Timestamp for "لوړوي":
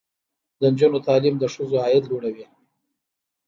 2.07-2.45